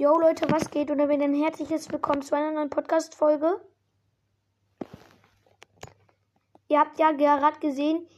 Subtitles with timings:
[0.00, 0.90] Yo Leute, was geht?
[0.90, 3.60] Und damit ein herzliches Willkommen zu einer neuen Podcast-Folge.
[6.68, 8.08] Ihr habt ja gerade gesehen,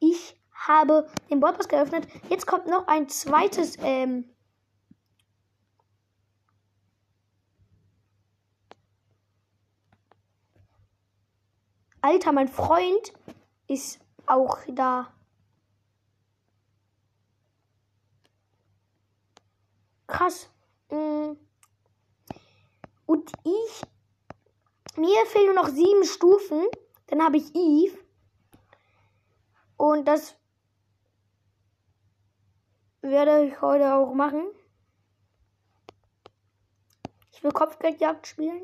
[0.00, 2.08] ich habe den Bordpass geöffnet.
[2.28, 4.28] Jetzt kommt noch ein zweites, ähm,
[12.00, 13.12] Alter, mein Freund
[13.68, 15.14] ist auch da.
[20.08, 20.50] Krass.
[20.90, 21.36] Mm.
[23.06, 23.82] Und ich.
[24.96, 26.66] Mir fehlen nur noch sieben Stufen.
[27.06, 27.98] Dann habe ich Eve.
[29.76, 30.36] Und das
[33.00, 34.42] werde ich heute auch machen.
[37.32, 38.62] Ich will Kopfgeldjagd spielen.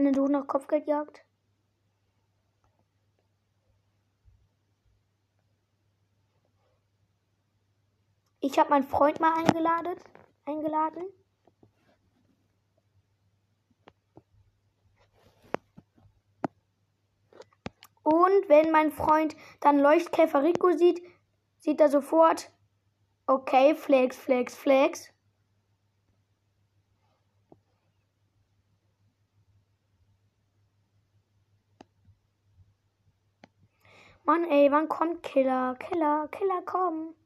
[0.00, 1.26] Keine du noch Kopfgeldjagd?
[8.40, 9.94] Ich habe meinen Freund mal eingeladen.
[10.46, 11.04] eingeladen.
[18.02, 21.02] Und wenn mein Freund dann Leuchtkäfer Rico sieht,
[21.58, 22.50] sieht er sofort,
[23.26, 25.12] okay, Flex, Flex, Flex.
[34.30, 35.74] Mann, ey, wann kommt Killer?
[35.80, 37.16] Killer, Killer, komm.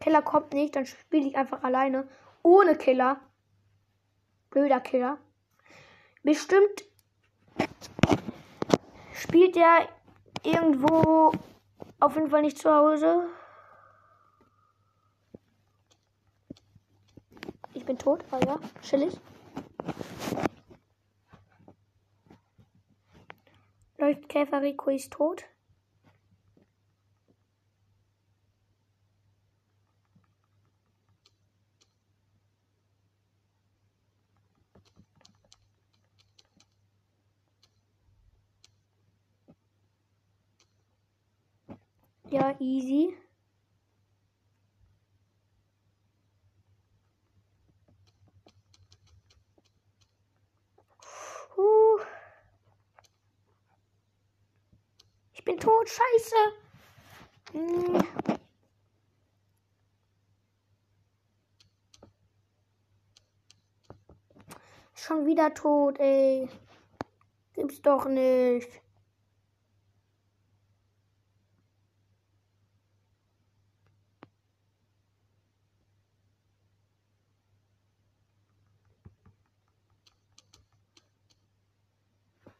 [0.00, 2.06] Killer kommt nicht, dann spiele ich einfach alleine.
[2.42, 3.20] Ohne Killer.
[4.50, 5.16] Blöder Killer.
[6.22, 6.84] Bestimmt
[9.14, 9.88] spielt er
[10.44, 11.32] irgendwo
[12.00, 13.30] auf jeden Fall nicht zu Hause.
[17.88, 19.18] Bin tot, aber ja, chillig.
[23.96, 25.44] Leuchtkäfer Rico ist tot.
[42.30, 43.16] Ja, easy.
[55.48, 55.77] bin tot.
[55.88, 56.36] Scheiße.
[57.52, 58.02] Hm.
[64.94, 66.48] Schon wieder tot, ey.
[67.54, 68.68] Gibt's doch nicht.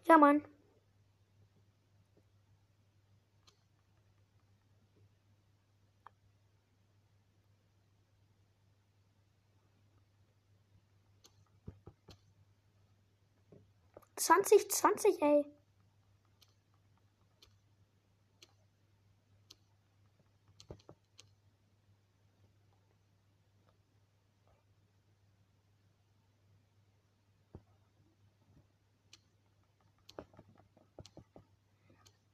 [0.04, 0.42] Ja, Mann.
[14.18, 15.44] 2020, ey.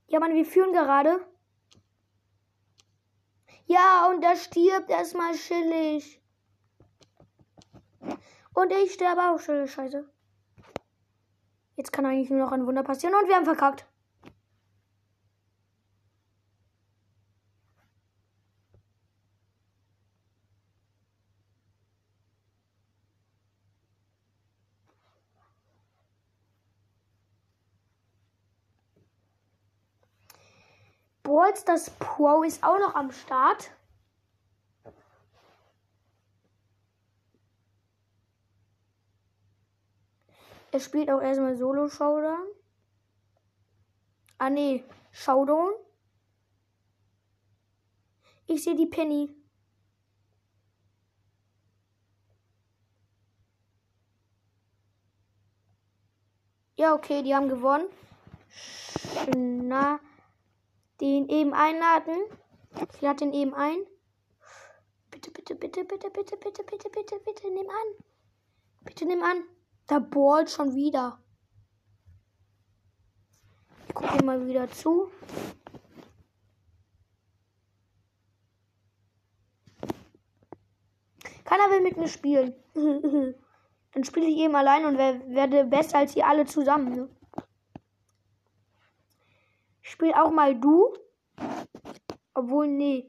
[0.07, 1.27] Ja, Mann, wir führen gerade.
[3.67, 6.23] Ja, und da stirbt erstmal chillig.
[8.55, 10.14] Und ich sterbe auch chillig, scheiße.
[11.77, 13.87] Jetzt kann eigentlich nur noch ein Wunder passieren und wir haben verkackt.
[31.25, 33.71] Balls, das Pro ist auch noch am Start.
[40.75, 42.49] Er spielt auch erstmal Solo Showdown.
[44.39, 44.83] Ah nee,
[45.13, 45.73] Showdown.
[48.49, 49.33] Ich sehe die Penny.
[56.75, 57.87] Ja, okay, die haben gewonnen.
[59.37, 60.01] Na,
[61.01, 62.17] den eben einladen.
[62.95, 63.79] Ich lade den eben ein.
[65.13, 68.05] Bitte, bitte, bitte, bitte, bitte, bitte, bitte, bitte, bitte, nimm an.
[68.83, 69.45] Bitte nimm an.
[69.87, 71.19] Da ballt schon wieder.
[73.89, 75.11] Ich gucke mal wieder zu.
[81.45, 82.55] Keiner will mit mir spielen.
[83.93, 86.97] Dann spiele ich eben allein und werde besser als ihr alle zusammen.
[86.97, 87.09] Ne?
[89.83, 90.93] Spiel auch mal du.
[92.33, 93.07] Obwohl, nee.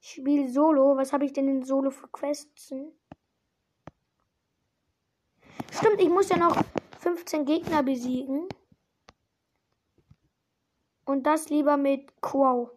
[0.00, 0.96] Ich spiele Solo.
[0.96, 2.74] Was habe ich denn in Solo für Quests?
[5.80, 6.54] Stimmt, ich muss ja noch
[6.98, 8.46] 15 Gegner besiegen.
[11.06, 12.70] Und das lieber mit Quo.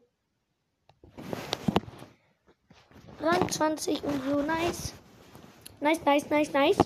[3.19, 4.41] Rang 20 und so.
[4.41, 4.93] Nice.
[5.81, 6.77] Nice, nice, nice, nice.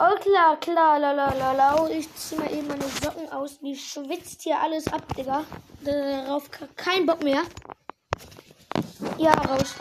[0.00, 1.88] Oh klar, klar, la la la la.
[1.90, 3.62] Ich zieh mal eben meine Socken aus.
[3.62, 5.44] Wie schwitzt hier alles ab, Digga.
[5.84, 7.42] Darauf kein Bock mehr.
[9.16, 9.76] Ja, raus.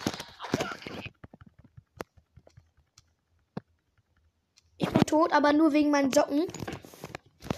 [4.77, 6.47] Ich bin tot, aber nur wegen meinen Socken.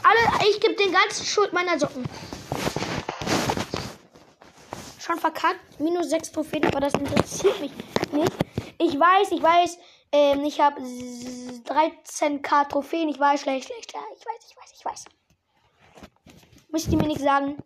[0.03, 2.03] Alle, ich gebe den ganzen Schuld meiner Socken.
[4.99, 5.79] Schon verkackt.
[5.79, 7.71] Minus 6 Trophäen, aber das interessiert mich
[8.11, 8.33] nicht.
[8.77, 9.77] Ich weiß, ich weiß,
[10.11, 13.07] ähm, ich habe 13k Trophäen.
[13.07, 13.93] Ich weiß, schlecht, schlecht.
[13.93, 15.05] Ja, ich weiß, ich weiß, ich weiß.
[16.69, 17.57] Müsst ihr mir nicht sagen.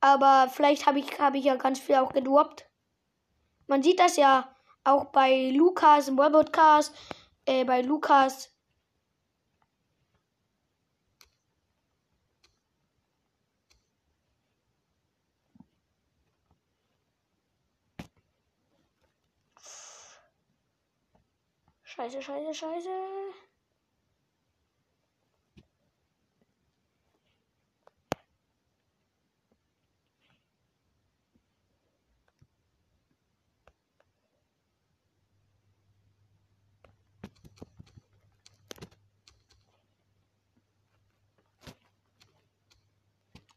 [0.00, 2.68] Aber vielleicht habe ich, hab ich ja ganz viel auch gedroppt.
[3.68, 4.55] Man sieht das ja
[4.86, 6.94] auch bei Lukas im Webpodcast,
[7.46, 8.50] äh, bei Lukas
[21.96, 22.90] Scheiße, scheiße, scheiße.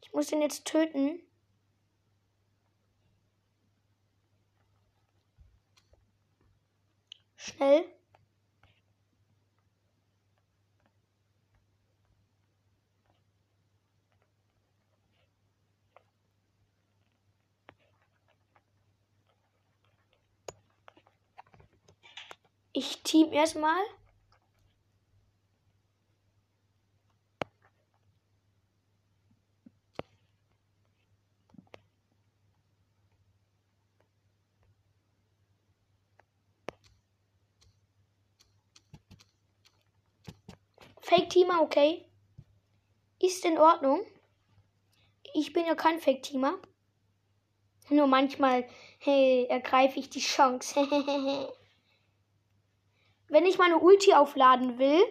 [0.01, 1.21] Ich muss ihn jetzt töten.
[7.37, 7.85] Schnell.
[22.73, 23.71] Ich team erstmal.
[41.09, 42.05] Fake-Teamer, okay.
[43.19, 44.05] Ist in Ordnung.
[45.33, 46.59] Ich bin ja kein Fake-Teamer.
[47.89, 48.65] Nur manchmal
[48.99, 50.79] hey, ergreife ich die Chance.
[53.29, 55.01] wenn ich meine Ulti aufladen will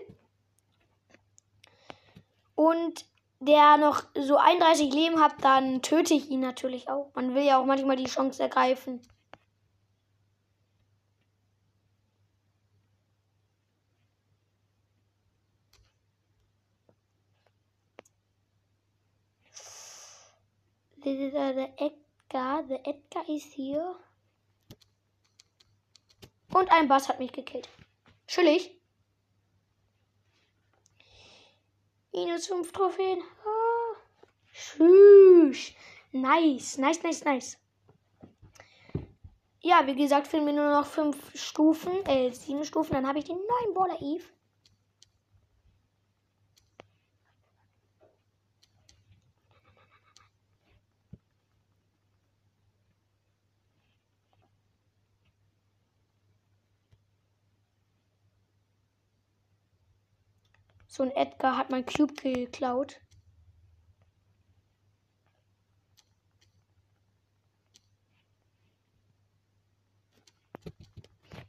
[2.54, 3.04] und
[3.40, 7.12] der noch so 31 Leben hat, dann töte ich ihn natürlich auch.
[7.14, 9.00] Man will ja auch manchmal die Chance ergreifen.
[21.16, 23.96] Der Edgar, der Edgar ist hier.
[26.52, 27.66] Und ein Bass hat mich gekillt.
[28.26, 28.78] Chillig.
[32.12, 33.22] Minus 5 Trophäen.
[33.22, 33.96] Ah.
[34.52, 35.72] Tschüss.
[36.12, 37.58] Nice, nice, nice, nice.
[39.60, 43.24] Ja, wie gesagt, fehlen mir nur noch 5 Stufen, äh, 7 Stufen, dann habe ich
[43.24, 44.24] den neuen Baller Eve.
[60.88, 63.00] So ein Edgar hat mein Cube geklaut.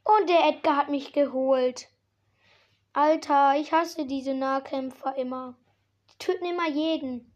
[0.04, 1.88] Und der Edgar hat mich geholt.
[2.92, 5.56] Alter, ich hasse diese Nahkämpfer immer.
[6.12, 7.32] Die töten immer jeden.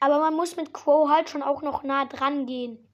[0.00, 2.86] Aber man muss mit Quo halt schon auch noch nah dran gehen.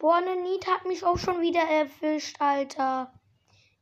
[0.00, 3.12] Boah, eine Niet hat mich auch schon wieder erwischt, Alter.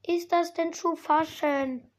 [0.06, 1.90] Ist das denn zu faschen?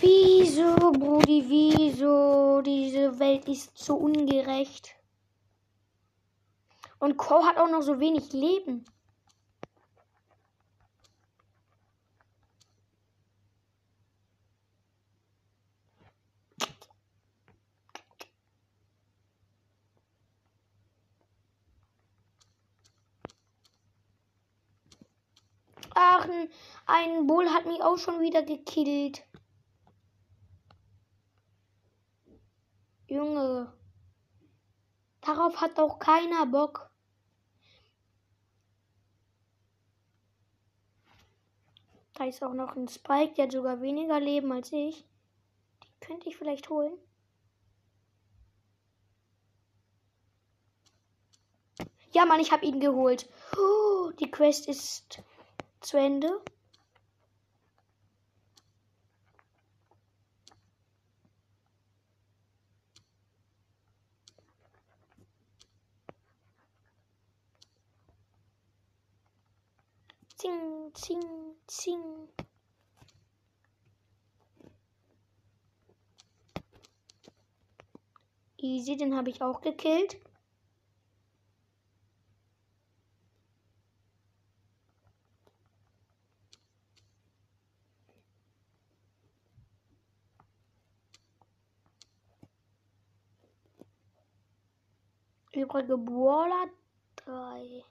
[0.00, 2.60] Wieso, Brudi, wieso?
[2.62, 4.94] Diese Welt ist so ungerecht.
[6.98, 8.84] Und Crow hat auch noch so wenig Leben.
[26.20, 26.39] machen.
[26.86, 29.24] Ein Bull hat mich auch schon wieder gekillt.
[33.06, 33.72] Junge.
[35.20, 36.90] Darauf hat doch keiner Bock.
[42.14, 45.06] Da ist auch noch ein Spike, der hat sogar weniger Leben als ich.
[45.82, 46.92] Die könnte ich vielleicht holen.
[52.12, 53.28] Ja, Mann, ich habe ihn geholt.
[53.56, 55.22] Oh, die Quest ist
[55.80, 56.40] zu Ende.
[70.36, 72.28] Zing, zing, zing.
[78.56, 80.18] Easy, den habe ich auch gekillt.
[95.70, 96.66] Übrige Brawler
[97.14, 97.84] 3.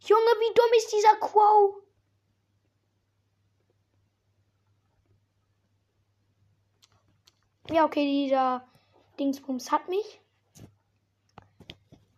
[0.00, 1.80] Junge, wie dumm ist dieser Quo?
[7.70, 8.68] Ja, okay, dieser
[9.18, 10.20] Dingsbums hat mich.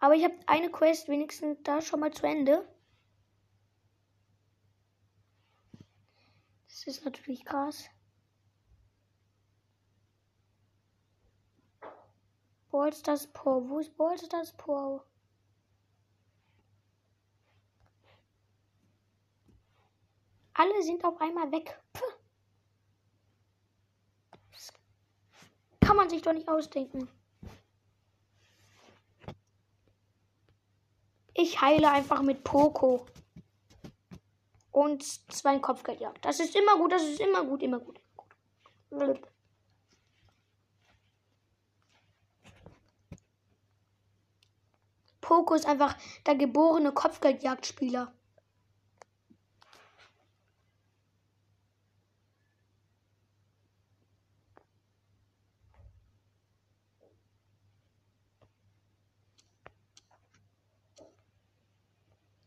[0.00, 2.66] Aber ich habe eine Quest wenigstens da schon mal zu Ende.
[6.86, 7.90] Das ist natürlich krass.
[12.70, 13.68] Ballstars Pro.
[13.68, 15.02] Wo ist Ballstars Pro?
[20.54, 21.76] Alle sind auf einmal weg.
[21.92, 22.04] Puh.
[24.52, 24.72] Das
[25.80, 27.08] kann man sich doch nicht ausdenken.
[31.34, 33.06] Ich heile einfach mit Poco.
[34.76, 35.02] Und
[35.32, 36.22] zwei Kopfgeldjagd.
[36.22, 37.98] Das ist immer gut, das ist immer gut, immer gut.
[38.90, 39.22] Gut.
[45.22, 48.12] Poco ist einfach der geborene Kopfgeldjagdspieler.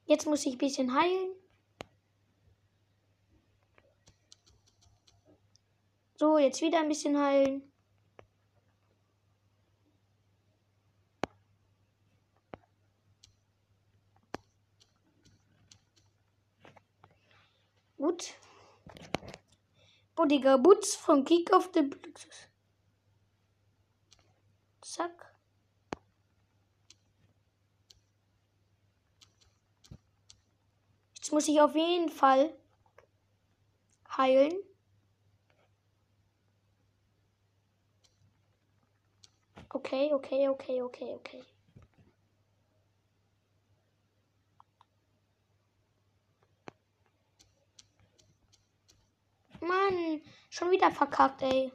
[0.06, 1.39] Jetzt muss ich ein bisschen heilen.
[6.20, 7.72] So, jetzt wieder ein bisschen heilen.
[17.96, 18.34] Gut.
[20.14, 22.28] Bodiger Boots von Kick of the Blues.
[24.82, 25.34] Zack.
[31.16, 32.54] Jetzt muss ich auf jeden Fall
[34.18, 34.69] heilen.
[39.80, 41.44] Okay, okay, okay, okay, okay.
[49.62, 51.72] Mann, schon wieder verkackt, ey.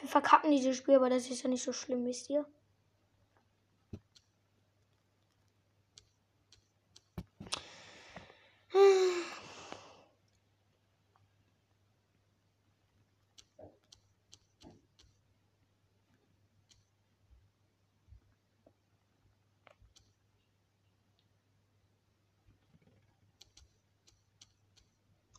[0.00, 2.44] Wir verkacken dieses Spiel, aber das ist ja nicht so schlimm, wisst ihr?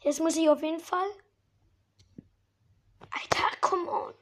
[0.03, 1.07] Jetzt muss ich auf jeden Fall.
[3.11, 4.13] Alter, come on.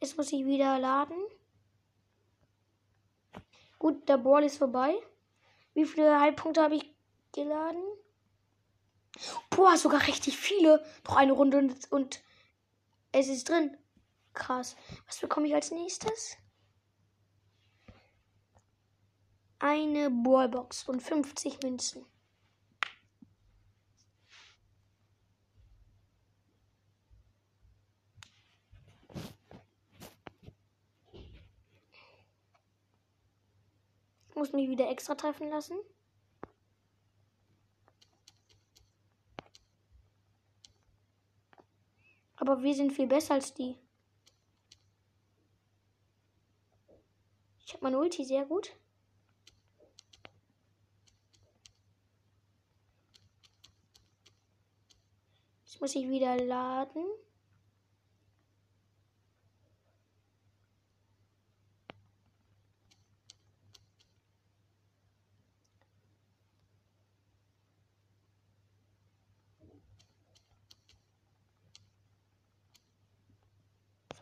[0.00, 1.16] Jetzt muss ich wieder laden.
[3.78, 4.94] Gut, der Ball ist vorbei.
[5.74, 6.94] Wie viele Halbpunkte habe ich
[7.32, 7.82] geladen?
[9.50, 10.84] Boah, sogar richtig viele.
[11.06, 12.22] Noch eine Runde und, und
[13.12, 13.76] es ist drin.
[14.38, 14.76] Krass.
[15.06, 16.36] Was bekomme ich als nächstes?
[19.58, 22.06] Eine Ballbox und 50 Münzen.
[34.28, 35.76] Ich muss mich wieder extra treffen lassen.
[42.36, 43.87] Aber wir sind viel besser als die.
[47.78, 48.72] Ich meine Ulti sehr gut.
[55.64, 57.04] Jetzt muss ich wieder laden.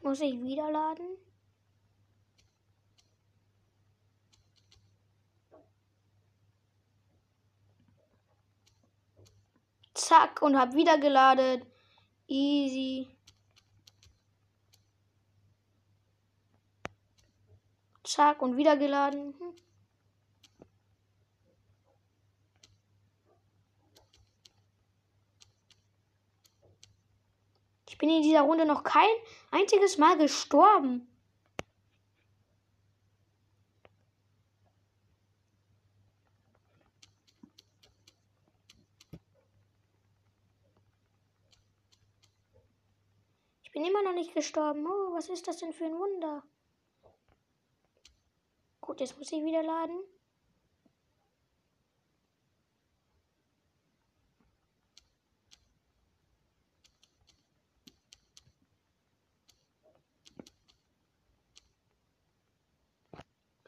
[0.02, 1.16] Muss ich wieder laden.
[10.06, 11.66] Zack und hab wieder geladen.
[12.28, 13.08] Easy.
[18.04, 19.34] Zack und wieder geladen.
[19.36, 19.56] Hm.
[27.88, 29.08] Ich bin in dieser Runde noch kein
[29.50, 31.08] einziges Mal gestorben.
[43.76, 44.87] Bin immer noch nicht gestorben.
[44.87, 46.42] Oh, was ist das denn für ein Wunder?
[48.80, 49.99] Gut, jetzt muss ich wieder laden.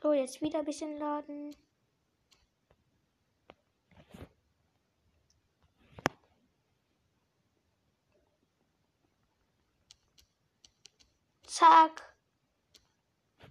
[0.00, 1.55] So, jetzt wieder ein bisschen laden.
[11.58, 12.14] Zack.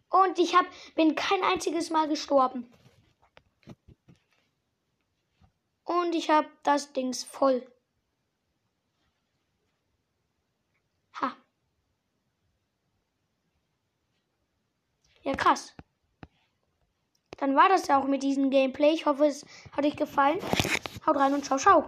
[0.09, 0.65] Und ich hab,
[0.95, 2.71] bin kein einziges Mal gestorben.
[5.83, 7.69] Und ich habe das Dings voll.
[11.19, 11.35] Ha.
[15.23, 15.75] Ja, krass.
[17.35, 18.93] Dann war das ja auch mit diesem Gameplay.
[18.93, 20.39] Ich hoffe, es hat euch gefallen.
[21.05, 21.85] Haut rein und ciao, ciao.